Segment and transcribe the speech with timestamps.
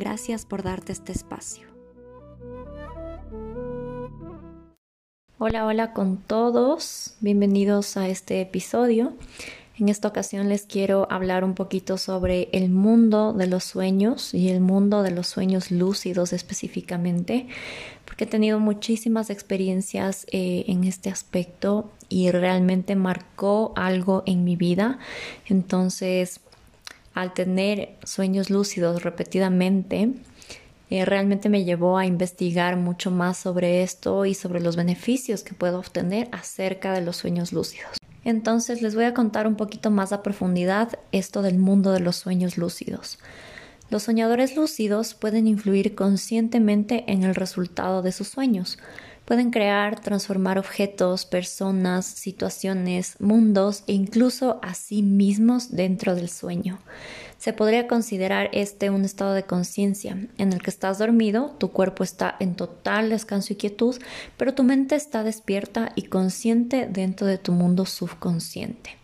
[0.00, 1.68] Gracias por darte este espacio.
[5.36, 7.16] Hola, hola con todos.
[7.20, 9.12] Bienvenidos a este episodio.
[9.78, 14.48] En esta ocasión les quiero hablar un poquito sobre el mundo de los sueños y
[14.48, 17.48] el mundo de los sueños lúcidos específicamente,
[18.06, 24.56] porque he tenido muchísimas experiencias eh, en este aspecto y realmente marcó algo en mi
[24.56, 24.98] vida.
[25.44, 26.40] Entonces,
[27.14, 30.12] al tener sueños lúcidos repetidamente,
[30.90, 35.54] eh, realmente me llevó a investigar mucho más sobre esto y sobre los beneficios que
[35.54, 37.98] puedo obtener acerca de los sueños lúcidos.
[38.24, 42.16] Entonces les voy a contar un poquito más a profundidad esto del mundo de los
[42.16, 43.18] sueños lúcidos.
[43.88, 48.78] Los soñadores lúcidos pueden influir conscientemente en el resultado de sus sueños.
[49.30, 56.80] Pueden crear, transformar objetos, personas, situaciones, mundos e incluso a sí mismos dentro del sueño.
[57.38, 62.02] Se podría considerar este un estado de conciencia en el que estás dormido, tu cuerpo
[62.02, 63.94] está en total descanso y quietud,
[64.36, 68.96] pero tu mente está despierta y consciente dentro de tu mundo subconsciente.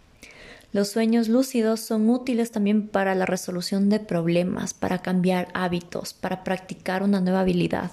[0.73, 6.43] Los sueños lúcidos son útiles también para la resolución de problemas, para cambiar hábitos, para
[6.43, 7.93] practicar una nueva habilidad,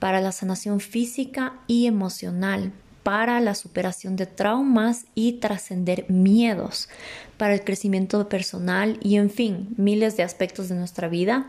[0.00, 2.72] para la sanación física y emocional,
[3.04, 6.88] para la superación de traumas y trascender miedos,
[7.36, 11.46] para el crecimiento personal y en fin, miles de aspectos de nuestra vida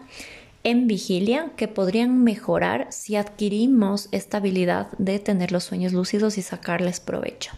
[0.64, 6.44] en vigilia que podrían mejorar si adquirimos esta habilidad de tener los sueños lúcidos y
[6.44, 7.52] sacarles provecho.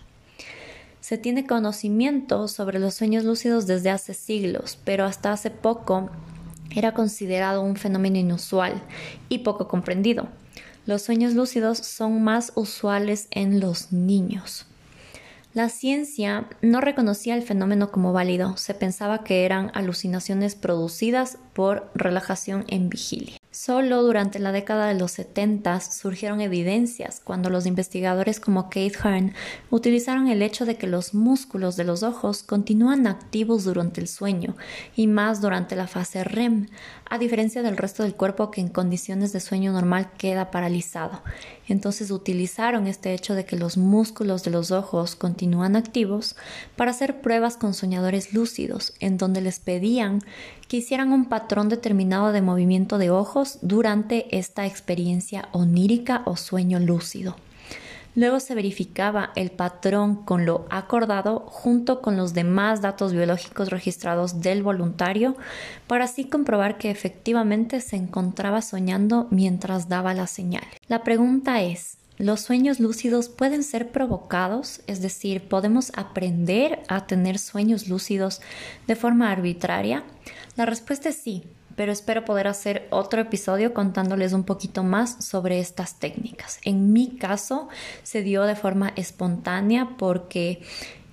[1.01, 6.09] Se tiene conocimiento sobre los sueños lúcidos desde hace siglos, pero hasta hace poco
[6.73, 8.81] era considerado un fenómeno inusual
[9.27, 10.29] y poco comprendido.
[10.85, 14.65] Los sueños lúcidos son más usuales en los niños.
[15.53, 21.91] La ciencia no reconocía el fenómeno como válido, se pensaba que eran alucinaciones producidas por
[21.93, 23.37] relajación en vigilia.
[23.65, 29.33] Solo durante la década de los 70 surgieron evidencias cuando los investigadores como Kate Hearn
[29.69, 34.57] utilizaron el hecho de que los músculos de los ojos continúan activos durante el sueño
[34.97, 36.67] y más durante la fase REM,
[37.09, 41.21] a diferencia del resto del cuerpo que en condiciones de sueño normal queda paralizado.
[41.69, 46.35] Entonces utilizaron este hecho de que los músculos de los ojos continúan activos
[46.75, 50.19] para hacer pruebas con soñadores lúcidos, en donde les pedían
[50.67, 56.79] que hicieran un patrón determinado de movimiento de ojos durante esta experiencia onírica o sueño
[56.79, 57.35] lúcido.
[58.15, 64.41] Luego se verificaba el patrón con lo acordado junto con los demás datos biológicos registrados
[64.41, 65.35] del voluntario
[65.87, 70.63] para así comprobar que efectivamente se encontraba soñando mientras daba la señal.
[70.87, 74.81] La pregunta es, ¿los sueños lúcidos pueden ser provocados?
[74.85, 78.41] Es decir, ¿podemos aprender a tener sueños lúcidos
[78.85, 80.03] de forma arbitraria?
[80.55, 81.45] La respuesta es sí,
[81.75, 86.59] pero espero poder hacer otro episodio contándoles un poquito más sobre estas técnicas.
[86.63, 87.69] En mi caso
[88.03, 90.61] se dio de forma espontánea porque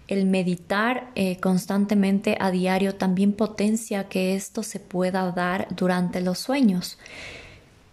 [0.08, 6.38] el meditar eh, constantemente a diario también potencia que esto se pueda dar durante los
[6.38, 6.98] sueños.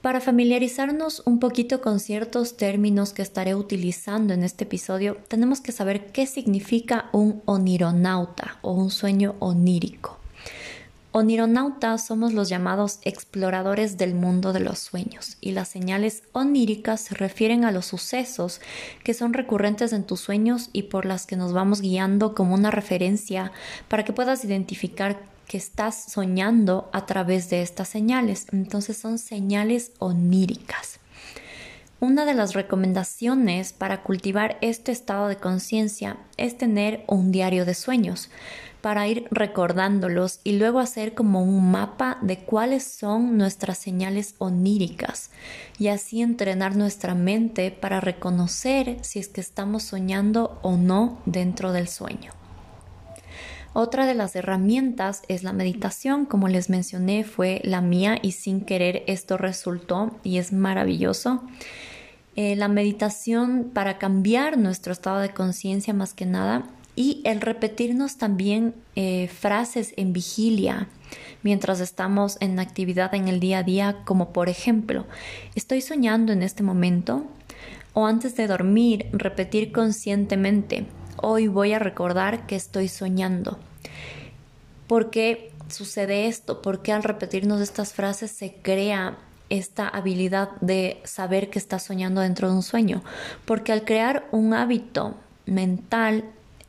[0.02, 5.72] Para familiarizarnos un poquito con ciertos términos que estaré utilizando en este episodio, tenemos que
[5.72, 10.18] saber qué significa un onironauta o un sueño onírico.
[11.20, 17.16] Onironautas somos los llamados exploradores del mundo de los sueños y las señales oníricas se
[17.16, 18.62] refieren a los sucesos
[19.04, 22.70] que son recurrentes en tus sueños y por las que nos vamos guiando como una
[22.70, 23.52] referencia
[23.88, 28.46] para que puedas identificar que estás soñando a través de estas señales.
[28.52, 31.00] Entonces son señales oníricas.
[32.00, 37.74] Una de las recomendaciones para cultivar este estado de conciencia es tener un diario de
[37.74, 38.30] sueños
[38.82, 45.32] para ir recordándolos y luego hacer como un mapa de cuáles son nuestras señales oníricas
[45.80, 51.72] y así entrenar nuestra mente para reconocer si es que estamos soñando o no dentro
[51.72, 52.32] del sueño.
[53.74, 58.62] Otra de las herramientas es la meditación, como les mencioné, fue la mía y sin
[58.62, 61.44] querer esto resultó y es maravilloso.
[62.36, 66.64] Eh, la meditación para cambiar nuestro estado de conciencia más que nada
[66.98, 70.90] y el repetirnos también eh, frases en vigilia
[71.44, 75.06] mientras estamos en actividad en el día a día, como por ejemplo,
[75.54, 77.24] ¿estoy soñando en este momento?
[77.94, 83.60] O antes de dormir, repetir conscientemente, hoy voy a recordar que estoy soñando.
[84.88, 86.64] ¿Por qué sucede esto?
[86.64, 89.20] Porque al repetirnos estas frases se crea
[89.50, 93.04] esta habilidad de saber que estás soñando dentro de un sueño?
[93.46, 95.16] Porque al crear un hábito
[95.46, 96.26] mental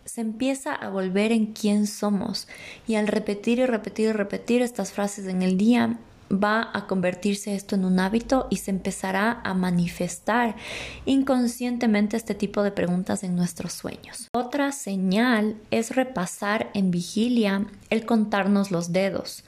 [0.08, 2.48] se empieza a volver en quién somos
[2.86, 5.98] y al repetir y repetir y repetir estas frases en el día
[6.32, 10.56] va a convertirse esto en un hábito y se empezará a manifestar
[11.04, 14.28] inconscientemente este tipo de preguntas en nuestros sueños.
[14.32, 19.44] Otra señal es repasar en vigilia el contarnos los dedos,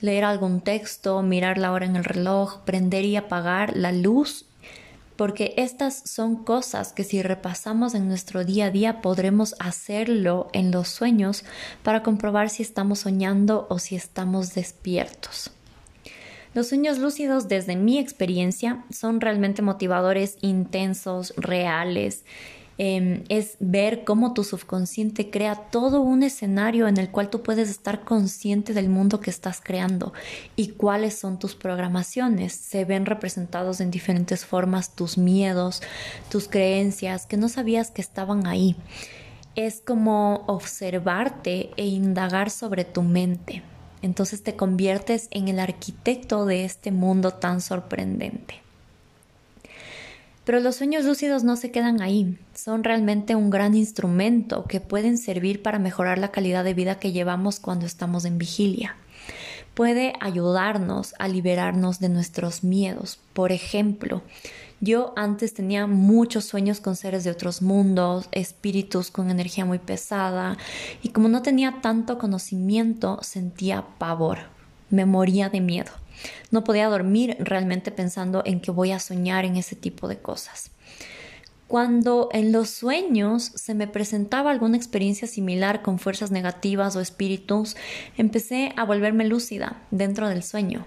[0.00, 4.46] leer algún texto, mirar la hora en el reloj, prender y apagar la luz
[5.20, 10.70] porque estas son cosas que si repasamos en nuestro día a día podremos hacerlo en
[10.70, 11.44] los sueños
[11.82, 15.50] para comprobar si estamos soñando o si estamos despiertos.
[16.54, 22.24] Los sueños lúcidos, desde mi experiencia, son realmente motivadores, intensos, reales.
[22.82, 27.68] Em, es ver cómo tu subconsciente crea todo un escenario en el cual tú puedes
[27.68, 30.14] estar consciente del mundo que estás creando
[30.56, 32.54] y cuáles son tus programaciones.
[32.54, 35.82] Se ven representados en diferentes formas tus miedos,
[36.30, 38.76] tus creencias que no sabías que estaban ahí.
[39.56, 43.62] Es como observarte e indagar sobre tu mente.
[44.00, 48.69] Entonces te conviertes en el arquitecto de este mundo tan sorprendente.
[50.50, 55.16] Pero los sueños lúcidos no se quedan ahí, son realmente un gran instrumento que pueden
[55.16, 58.96] servir para mejorar la calidad de vida que llevamos cuando estamos en vigilia.
[59.74, 63.20] Puede ayudarnos a liberarnos de nuestros miedos.
[63.32, 64.24] Por ejemplo,
[64.80, 70.58] yo antes tenía muchos sueños con seres de otros mundos, espíritus con energía muy pesada,
[71.00, 74.38] y como no tenía tanto conocimiento, sentía pavor,
[74.90, 75.92] me moría de miedo.
[76.50, 80.70] No podía dormir realmente pensando en que voy a soñar en ese tipo de cosas.
[81.68, 87.76] Cuando en los sueños se me presentaba alguna experiencia similar con fuerzas negativas o espíritus,
[88.16, 90.86] empecé a volverme lúcida dentro del sueño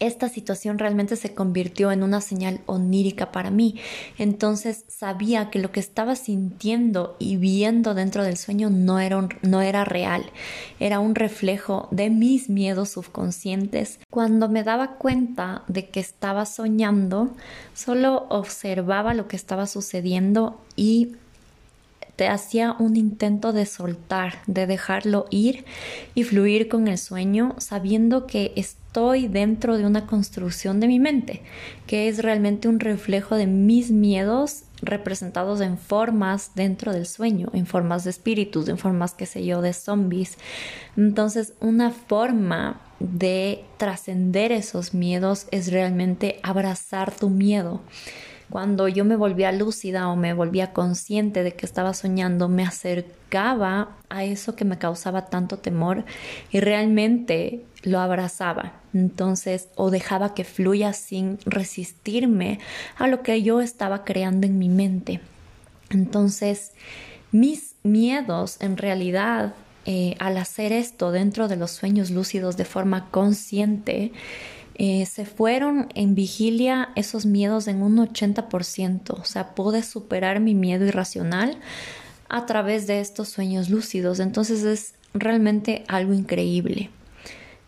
[0.00, 3.76] esta situación realmente se convirtió en una señal onírica para mí.
[4.16, 9.62] Entonces sabía que lo que estaba sintiendo y viendo dentro del sueño no era, no
[9.62, 10.24] era real,
[10.80, 14.00] era un reflejo de mis miedos subconscientes.
[14.10, 17.30] Cuando me daba cuenta de que estaba soñando,
[17.74, 21.16] solo observaba lo que estaba sucediendo y
[22.18, 25.64] te hacía un intento de soltar, de dejarlo ir
[26.16, 31.42] y fluir con el sueño, sabiendo que estoy dentro de una construcción de mi mente,
[31.86, 37.66] que es realmente un reflejo de mis miedos representados en formas dentro del sueño, en
[37.66, 40.38] formas de espíritus, en formas, qué sé yo, de zombies.
[40.96, 47.80] Entonces, una forma de trascender esos miedos es realmente abrazar tu miedo
[48.50, 53.96] cuando yo me volvía lúcida o me volvía consciente de que estaba soñando, me acercaba
[54.08, 56.04] a eso que me causaba tanto temor
[56.50, 58.72] y realmente lo abrazaba.
[58.94, 62.58] Entonces, o dejaba que fluya sin resistirme
[62.96, 65.20] a lo que yo estaba creando en mi mente.
[65.90, 66.72] Entonces,
[67.32, 69.54] mis miedos en realidad
[69.90, 74.12] eh, al hacer esto dentro de los sueños lúcidos de forma consciente,
[74.80, 80.54] eh, se fueron en vigilia esos miedos en un 80%, o sea, pude superar mi
[80.54, 81.58] miedo irracional
[82.28, 86.90] a través de estos sueños lúcidos, entonces es realmente algo increíble.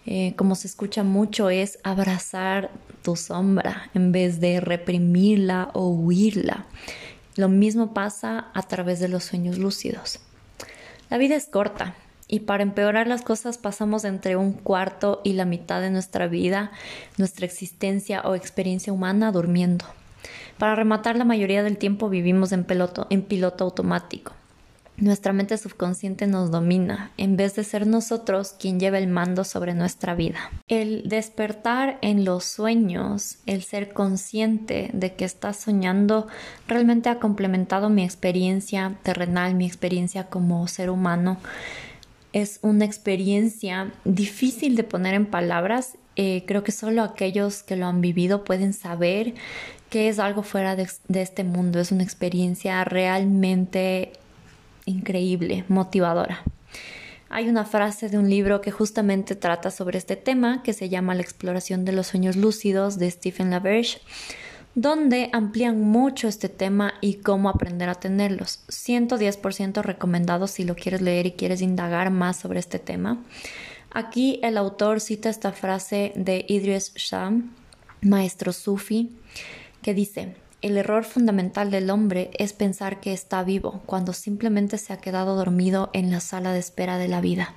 [0.07, 2.71] Eh, como se escucha mucho es abrazar
[3.03, 6.67] tu sombra en vez de reprimirla o huirla.
[7.35, 10.21] Lo mismo pasa a través de los sueños lúcidos.
[11.11, 11.97] La vida es corta,
[12.31, 16.71] y para empeorar las cosas pasamos entre un cuarto y la mitad de nuestra vida,
[17.19, 19.85] nuestra existencia o experiencia humana durmiendo.
[20.57, 24.33] Para rematar la mayoría del tiempo vivimos en, piloto, en piloto automático.
[24.97, 29.75] Nuestra mente subconsciente nos domina, en vez de ser nosotros quien lleva el mando sobre
[29.75, 30.51] nuestra vida.
[30.69, 36.29] El despertar en los sueños, el ser consciente de que estás soñando,
[36.69, 41.39] realmente ha complementado mi experiencia terrenal, mi experiencia como ser humano
[42.33, 45.97] es una experiencia difícil de poner en palabras.
[46.17, 49.35] Eh, creo que solo aquellos que lo han vivido pueden saber
[49.89, 51.81] que es algo fuera de, de este mundo.
[51.81, 54.13] Es una experiencia realmente
[54.87, 56.43] increíble, motivadora.
[57.29, 61.15] Hay una frase de un libro que justamente trata sobre este tema que se llama
[61.15, 64.01] La exploración de los sueños lúcidos de Stephen LaBerge
[64.75, 68.61] donde amplían mucho este tema y cómo aprender a tenerlos.
[68.69, 73.23] 110% recomendados si lo quieres leer y quieres indagar más sobre este tema.
[73.91, 77.53] Aquí el autor cita esta frase de Idris Sham,
[78.03, 79.11] maestro sufi,
[79.83, 84.93] que dice, el error fundamental del hombre es pensar que está vivo cuando simplemente se
[84.93, 87.55] ha quedado dormido en la sala de espera de la vida.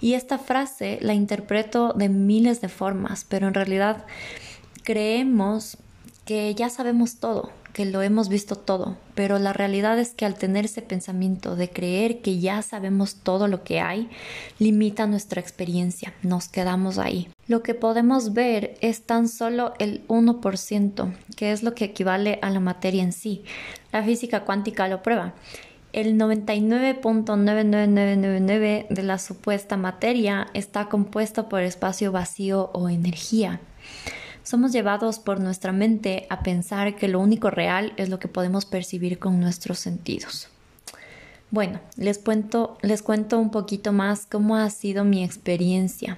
[0.00, 4.06] Y esta frase la interpreto de miles de formas, pero en realidad
[4.84, 5.78] creemos
[6.28, 10.34] que ya sabemos todo, que lo hemos visto todo, pero la realidad es que al
[10.34, 14.10] tener ese pensamiento de creer que ya sabemos todo lo que hay,
[14.58, 17.30] limita nuestra experiencia, nos quedamos ahí.
[17.46, 22.50] Lo que podemos ver es tan solo el 1%, que es lo que equivale a
[22.50, 23.42] la materia en sí.
[23.90, 25.32] La física cuántica lo prueba.
[25.94, 33.62] El 99.99999 de la supuesta materia está compuesto por espacio vacío o energía.
[34.48, 38.64] Somos llevados por nuestra mente a pensar que lo único real es lo que podemos
[38.64, 40.48] percibir con nuestros sentidos.
[41.50, 46.16] Bueno, les cuento, les cuento un poquito más cómo ha sido mi experiencia.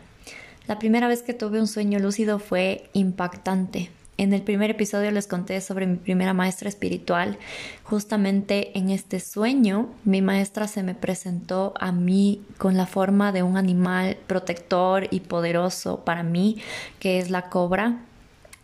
[0.69, 3.91] La primera vez que tuve un sueño lúcido fue impactante.
[4.17, 7.37] En el primer episodio les conté sobre mi primera maestra espiritual.
[7.83, 13.43] Justamente en este sueño, mi maestra se me presentó a mí con la forma de
[13.43, 16.59] un animal protector y poderoso para mí,
[17.01, 18.05] que es la cobra.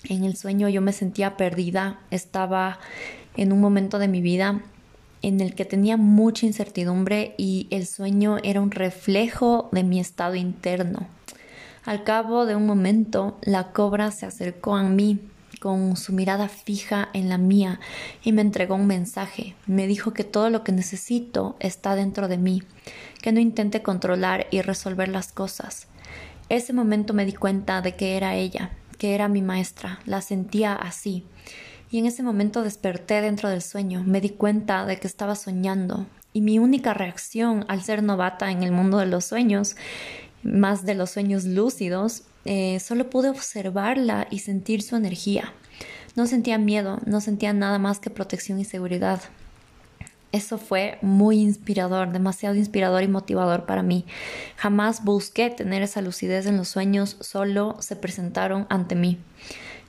[0.05, 2.79] En el sueño yo me sentía perdida, estaba
[3.37, 4.63] en un momento de mi vida
[5.23, 10.35] en el que tenía mucha incertidumbre y el sueño era un reflejo de mi estado
[10.37, 11.09] interno.
[11.85, 15.21] Al cabo de un momento, la cobra se acercó a mí
[15.61, 17.81] con su mirada fija en la mía
[18.23, 19.57] y me entregó un mensaje.
[19.67, 22.63] Me dijo que todo lo que necesito está dentro de mí,
[23.23, 25.89] que no intente controlar y resolver las cosas.
[26.49, 30.75] Ese momento me di cuenta de que era ella, que era mi maestra, la sentía
[30.75, 31.25] así.
[31.91, 36.07] Y en ese momento desperté dentro del sueño, me di cuenta de que estaba soñando,
[36.33, 39.77] y mi única reacción al ser novata en el mundo de los sueños,
[40.43, 45.53] más de los sueños lúcidos, eh, solo pude observarla y sentir su energía.
[46.15, 49.21] No sentía miedo, no sentía nada más que protección y seguridad.
[50.33, 54.05] Eso fue muy inspirador, demasiado inspirador y motivador para mí.
[54.57, 59.19] Jamás busqué tener esa lucidez en los sueños, solo se presentaron ante mí.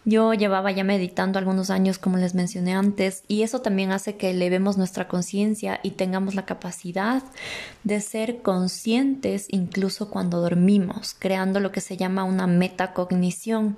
[0.07, 4.29] Yo llevaba ya meditando algunos años, como les mencioné antes, y eso también hace que
[4.29, 7.23] elevemos nuestra conciencia y tengamos la capacidad
[7.83, 13.75] de ser conscientes incluso cuando dormimos, creando lo que se llama una metacognición,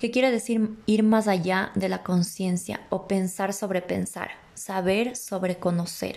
[0.00, 5.56] que quiere decir ir más allá de la conciencia o pensar sobre pensar saber sobre
[5.56, 6.16] conocer,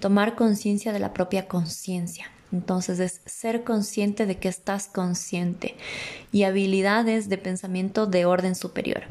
[0.00, 2.30] tomar conciencia de la propia conciencia.
[2.52, 5.76] Entonces es ser consciente de que estás consciente
[6.32, 9.04] y habilidades de pensamiento de orden superior.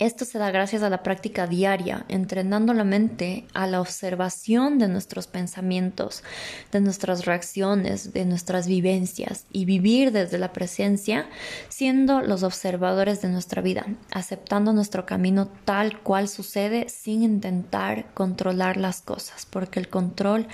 [0.00, 4.88] Esto se da gracias a la práctica diaria, entrenando la mente a la observación de
[4.88, 6.24] nuestros pensamientos,
[6.72, 11.26] de nuestras reacciones, de nuestras vivencias y vivir desde la presencia,
[11.68, 18.76] siendo los observadores de nuestra vida, aceptando nuestro camino tal cual sucede sin intentar controlar
[18.76, 20.48] las cosas, porque el control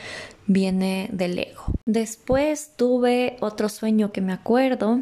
[0.46, 1.64] viene del ego.
[1.86, 5.00] Después tuve otro sueño que me acuerdo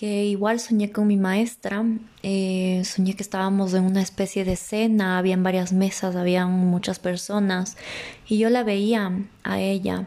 [0.00, 1.84] que igual soñé con mi maestra,
[2.22, 7.76] eh, soñé que estábamos en una especie de cena, habían varias mesas, habían muchas personas
[8.26, 10.06] y yo la veía a ella,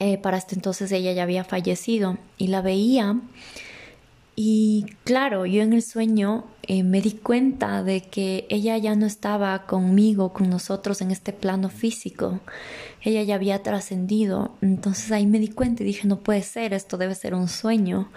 [0.00, 3.20] eh, para este entonces ella ya había fallecido y la veía
[4.36, 9.06] y claro, yo en el sueño eh, me di cuenta de que ella ya no
[9.06, 12.40] estaba conmigo, con nosotros en este plano físico.
[13.00, 14.56] Ella ya había trascendido.
[14.60, 18.10] Entonces ahí me di cuenta y dije, no puede ser, esto debe ser un sueño.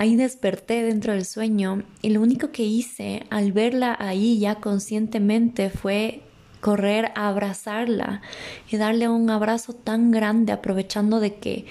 [0.00, 5.68] Ahí desperté dentro del sueño y lo único que hice al verla ahí ya conscientemente
[5.68, 6.22] fue
[6.62, 8.22] correr a abrazarla
[8.70, 11.66] y darle un abrazo tan grande aprovechando de que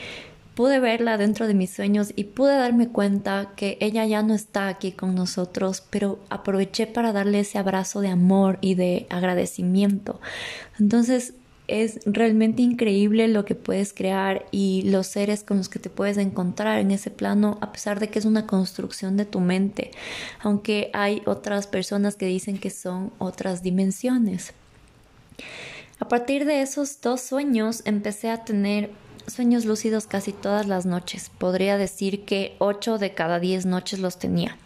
[0.53, 4.67] pude verla dentro de mis sueños y pude darme cuenta que ella ya no está
[4.67, 10.21] aquí con nosotros, pero aproveché para darle ese abrazo de amor y de agradecimiento.
[10.79, 11.33] Entonces
[11.69, 16.17] es realmente increíble lo que puedes crear y los seres con los que te puedes
[16.17, 19.91] encontrar en ese plano, a pesar de que es una construcción de tu mente,
[20.41, 24.53] aunque hay otras personas que dicen que son otras dimensiones.
[25.99, 28.91] A partir de esos dos sueños empecé a tener
[29.27, 31.29] sueños lúcidos casi todas las noches.
[31.37, 34.57] Podría decir que ocho de cada diez noches los tenía.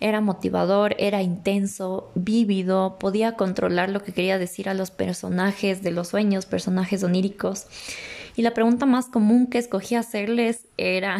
[0.00, 5.90] Era motivador, era intenso, vívido, podía controlar lo que quería decir a los personajes de
[5.90, 7.66] los sueños, personajes oníricos.
[8.36, 11.18] Y la pregunta más común que escogí hacerles era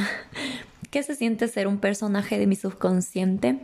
[0.91, 3.59] ¿qué se siente ser un personaje de mi subconsciente?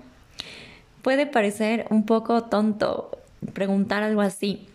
[1.03, 3.11] Puede parecer un poco tonto
[3.53, 4.67] preguntar algo así,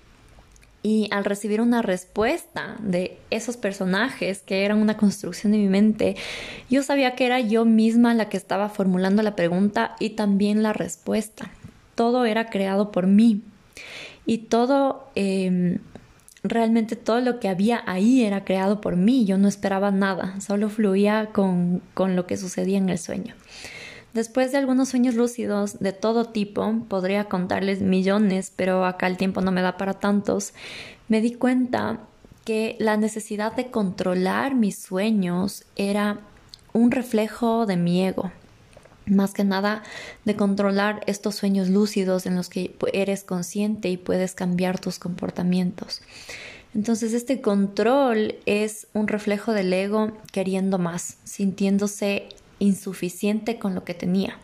[0.81, 6.15] Y al recibir una respuesta de esos personajes que eran una construcción de mi mente,
[6.69, 10.71] yo sabía que era yo misma la que estaba formulando la pregunta y también la
[10.71, 11.51] respuesta.
[11.95, 13.41] Todo era creado por mí.
[14.25, 15.79] Y todo, em,
[16.43, 19.25] realmente todo lo que había ahí era creado por mí.
[19.25, 23.35] Yo no esperaba nada, solo fluía con, con lo que sucedía en el sueño.
[24.13, 29.41] Después de algunos sueños lúcidos de todo tipo, podría contarles millones, pero acá el tiempo
[29.41, 30.53] no me da para tantos,
[31.07, 31.99] me di cuenta
[32.43, 36.19] que la necesidad de controlar mis sueños era
[36.73, 38.31] un reflejo de mi ego.
[39.05, 39.83] Más que nada
[40.25, 46.01] de controlar estos sueños lúcidos en los que eres consciente y puedes cambiar tus comportamientos.
[46.75, 53.93] Entonces este control es un reflejo del ego queriendo más, sintiéndose insuficiente con lo que
[53.93, 54.37] tenía.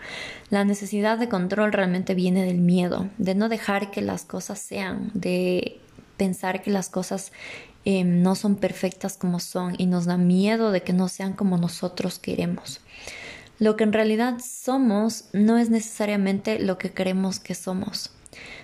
[0.50, 5.12] La necesidad de control realmente viene del miedo, de no dejar que las cosas sean,
[5.14, 5.80] de
[6.18, 7.32] pensar que las cosas
[7.84, 11.58] em, no son perfectas como son y nos da miedo de que no sean como
[11.58, 12.82] nosotros queremos.
[13.60, 18.12] Lo que en realidad somos no es necesariamente lo que creemos que somos.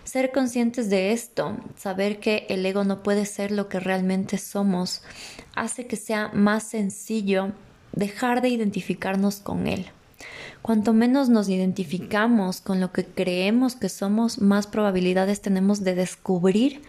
[0.04, 5.02] Ser conscientes de esto, saber que el ego no puede ser lo que realmente somos,
[5.56, 7.54] hace que sea más sencillo
[7.94, 9.88] dejar de identificarnos con Él.
[10.62, 16.82] Cuanto menos nos identificamos con lo que creemos que somos, más probabilidades tenemos de descubrir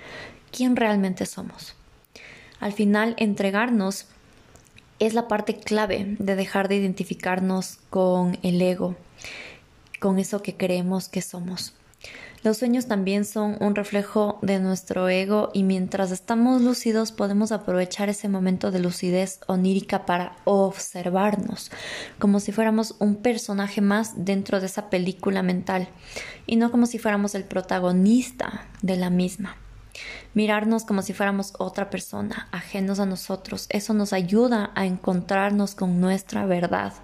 [0.51, 1.75] quién realmente somos.
[2.61, 4.07] Al final, entregarnos
[4.99, 8.95] es la parte clave de dejar de identificarnos con el ego,
[10.01, 11.75] con eso que creemos que somos.
[12.43, 18.09] Los sueños también son un reflejo de nuestro ego y mientras estamos lúcidos podemos aprovechar
[18.09, 21.71] ese momento de lucidez onírica para observarnos,
[22.19, 25.89] como si fuéramos un personaje más dentro de esa película mental
[26.45, 29.57] y no como si fuéramos el protagonista de la misma.
[30.35, 36.01] Mirarnos como si fuéramos otra persona, ajenos a nosotros, eso nos ayuda a encontrarnos con
[36.01, 36.95] nuestra verdad,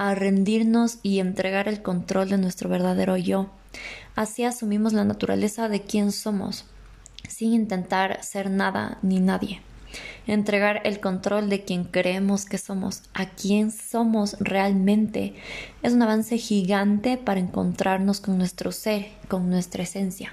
[0.00, 3.50] a rendirnos y entregar el control de nuestro verdadero yo
[4.16, 6.64] Así asumimos la naturaleza de quién somos,
[7.28, 9.60] sin intentar ser nada ni nadie.
[10.26, 15.34] Entregar el control de quien creemos que somos, a quién somos realmente,
[15.82, 20.32] es un avance gigante para encontrarnos con nuestro ser, con nuestra esencia.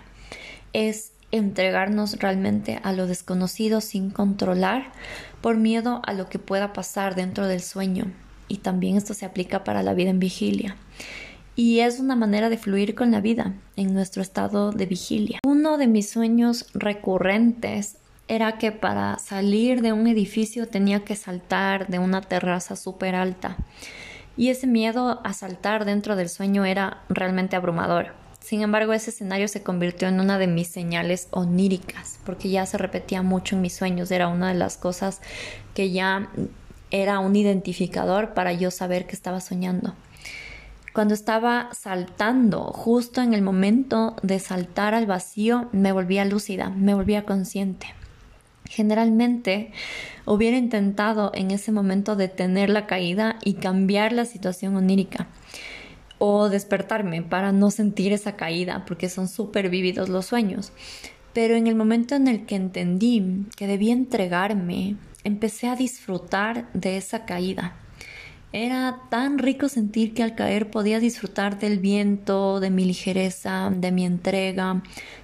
[0.73, 4.91] Es entregarnos realmente a lo desconocido sin controlar
[5.41, 8.11] por miedo a lo que pueda pasar dentro del sueño.
[8.47, 10.77] Y también esto se aplica para la vida en vigilia
[11.57, 15.39] y es una manera de fluir con la vida en nuestro estado de vigilia.
[15.43, 21.87] Uno de mis sueños recurrentes era que para salir de un edificio tenía que saltar
[21.87, 23.57] de una terraza súper alta
[24.37, 28.13] y ese miedo a saltar dentro del sueño era realmente abrumador.
[28.39, 32.77] Sin embargo, ese escenario se convirtió en una de mis señales oníricas, porque ya se
[32.77, 35.21] repetía mucho en mis sueños, era una de las cosas
[35.73, 36.29] que ya
[36.91, 39.95] era un identificador para yo saber que estaba soñando.
[40.93, 46.95] Cuando estaba saltando, justo en el momento de saltar al vacío, me volvía lúcida, me
[46.95, 47.87] volvía consciente.
[48.67, 49.71] Generalmente
[50.25, 55.27] hubiera intentado en ese momento detener la caída y cambiar la situación onírica
[56.17, 60.71] o despertarme para no sentir esa caída porque son súper vívidos los sueños.
[61.33, 64.95] Pero en el momento en el que entendí que debía entregarme,
[65.27, 67.75] empecé a disfrutar de esa caída
[68.53, 73.91] era tan rico sentir que al caer podía disfrutar del viento, de mi ligereza, de
[73.91, 74.81] mi entrega,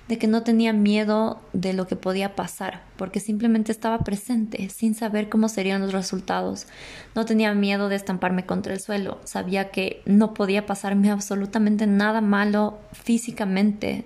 [0.10, 4.94] de que no tenía miedo de lo que podía pasar, porque simplemente estaba presente, sin
[4.94, 6.68] saber cómo serían los resultados.
[7.16, 12.20] No tenía miedo de estamparme contra el suelo, sabía que no podía pasarme absolutamente nada
[12.20, 14.04] malo físicamente,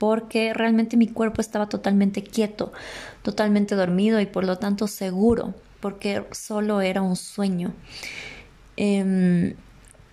[0.00, 2.72] porque realmente mi cuerpo estaba totalmente quieto,
[3.22, 7.74] totalmente dormido y por lo tanto seguro, porque solo era un sueño.
[8.78, 9.52] Em,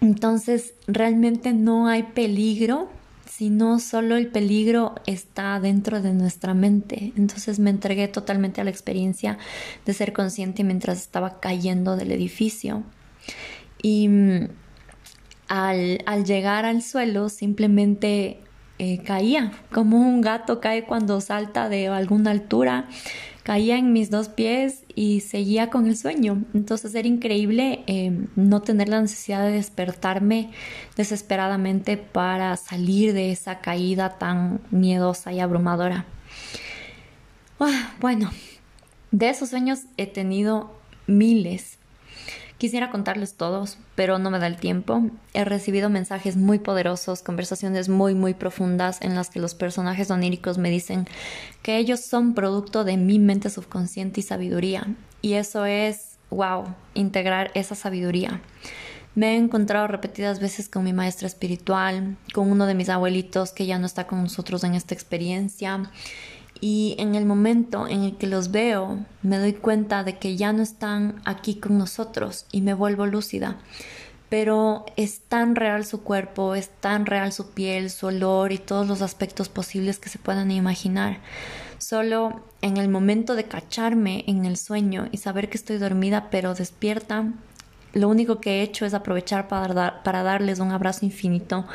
[0.02, 2.90] entonces, realmente no hay peligro,
[3.26, 7.14] sino solo el peligro está dentro de nuestra mente.
[7.16, 9.38] Entonces me entregué totalmente a la experiencia
[9.86, 12.84] de ser consciente mientras estaba cayendo del edificio.
[13.82, 14.50] Y mm,
[15.48, 18.42] al, al llegar al suelo simplemente
[18.80, 22.88] eh, caía, como un gato cae cuando salta de alguna altura
[23.48, 26.44] caía en mis dos pies y seguía con el sueño.
[26.54, 30.50] Entonces era increíble em, no tener la necesidad de despertarme
[30.98, 36.04] desesperadamente para salir de esa caída tan miedosa y abrumadora.
[37.62, 38.32] Ah, bueno,
[39.12, 41.77] de esos sueños he tenido miles.
[42.58, 45.04] Quisiera contarles todos, pero no me da el tiempo.
[45.36, 50.58] He recibido mensajes muy poderosos, conversaciones muy, muy profundas en las que los personajes oníricos
[50.58, 51.08] me dicen
[51.62, 54.88] que ellos son producto de mi mente subconsciente y sabiduría.
[55.22, 58.42] Y eso es, wow, integrar esa sabiduría.
[59.14, 63.68] Me he encontrado repetidas veces con mi maestra espiritual, con uno de mis abuelitos que
[63.68, 65.92] ya no está con nosotros en esta experiencia
[66.62, 70.54] y en el momento en el que los veo me doy cuenta de que ya
[70.54, 73.58] no están aquí con nosotros y me vuelvo lúcida.
[74.30, 78.88] Pero es tan real su cuerpo, es tan real su piel, su olor y todos
[78.88, 81.20] los aspectos posibles que se puedan imaginar.
[81.78, 86.56] Solo en el momento de cacharme en el sueño y saber que estoy dormida pero
[86.56, 87.32] despierta,
[87.94, 91.66] lo único que he hecho es aprovechar para, para darles un abrazo infinito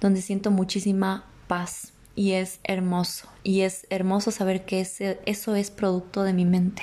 [0.00, 3.28] donde siento muchísima paz y es hermoso.
[3.44, 6.82] Y es hermoso saber que ese, eso es producto de mi mente.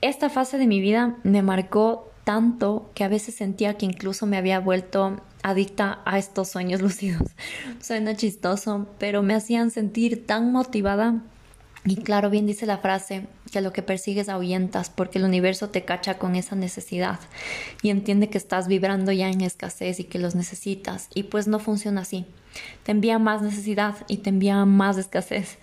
[0.00, 4.36] Esta fase de mi vida me marcó tanto que a veces sentía que incluso me
[4.36, 7.32] había vuelto adicta a estos sueños lúcidos.
[7.82, 11.20] Suena chistoso, pero me hacían sentir tan motivada.
[11.84, 15.84] Y claro, bien dice la frase que lo que persigues ahuyentas porque el universo te
[15.84, 17.18] cacha con esa necesidad
[17.82, 21.08] y entiende que estás vibrando ya en escasez y que los necesitas.
[21.12, 22.24] Y pues no funciona así
[22.82, 25.58] te envía más necesidad y te envía más escasez.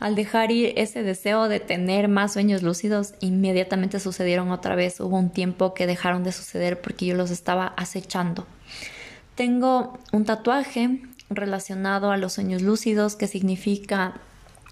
[0.00, 5.00] Al dejar ir ese deseo de tener más sueños lúcidos, inmediatamente sucedieron otra vez.
[5.00, 8.46] Hubo un tiempo que dejaron de suceder porque yo los estaba acechando.
[9.34, 14.14] Tengo un tatuaje relacionado a los sueños lúcidos que significa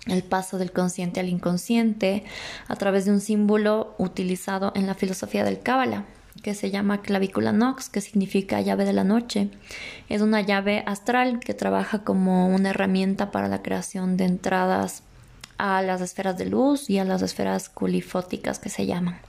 [0.07, 2.25] el paso del consciente al inconsciente
[2.69, 6.05] a través de un símbolo utilizado en la filosofía del Cábala
[6.43, 9.49] que se llama clavícula nox, que significa llave de la noche.
[10.09, 15.03] Es una llave astral que trabaja como una herramienta para la creación de entradas
[15.57, 19.21] a las esferas de luz y a las esferas culifóticas que se llaman.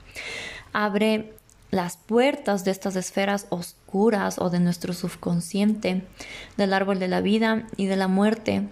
[0.72, 1.32] Abre
[1.70, 6.04] las puertas de estas esferas oscuras o de nuestro subconsciente,
[6.56, 8.68] del árbol de la vida y de la muerte,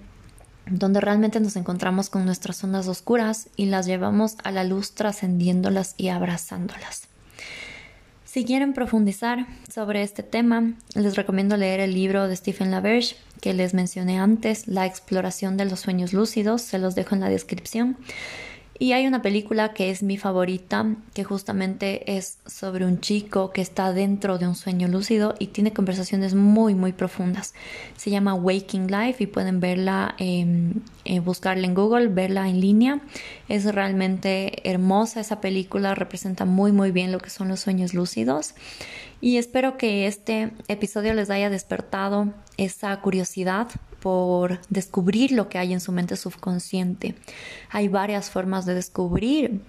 [0.66, 5.94] donde realmente nos encontramos con nuestras zonas oscuras y las llevamos a la luz trascendiéndolas
[5.96, 7.11] y abrazándolas.
[8.32, 13.52] Si quieren profundizar sobre este tema, les recomiendo leer el libro de Stephen LaBerge que
[13.52, 17.98] les mencioné antes, La exploración de los sueños lúcidos, se los dejo en la descripción.
[18.82, 23.60] Y hay una película que es mi favorita, que justamente es sobre un chico que
[23.60, 27.54] está dentro de un sueño lúcido y tiene conversaciones muy, muy profundas.
[27.96, 30.74] Se llama Waking Life y pueden verla, eh,
[31.20, 33.00] buscarla en Google, verla en línea.
[33.48, 38.56] Es realmente hermosa esa película, representa muy, muy bien lo que son los sueños lúcidos.
[39.20, 43.68] Y espero que este episodio les haya despertado esa curiosidad
[44.02, 47.14] por descubrir lo que hay en su mente subconsciente.
[47.70, 49.62] Hay varias formas de descubrir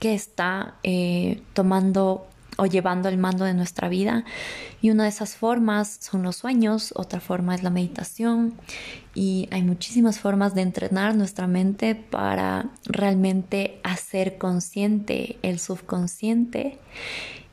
[0.00, 2.26] qué está eh, tomando
[2.58, 4.24] o llevando el mando de nuestra vida.
[4.82, 8.54] Y una de esas formas son los sueños, otra forma es la meditación
[9.14, 16.78] y hay muchísimas formas de entrenar nuestra mente para realmente hacer consciente el subconsciente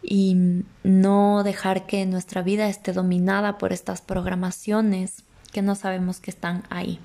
[0.01, 6.31] y no dejar que nuestra vida esté dominada por estas programaciones que no sabemos que
[6.31, 6.99] están ahí.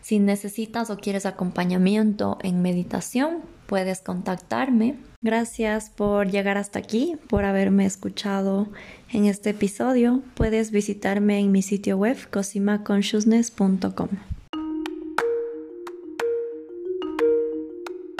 [0.00, 4.96] Si necesitas o quieres acompañamiento en meditación, puedes contactarme.
[5.22, 8.68] Gracias por llegar hasta aquí, por haberme escuchado
[9.10, 10.22] en este episodio.
[10.34, 14.08] Puedes visitarme en mi sitio web cosimaconsciousness.com.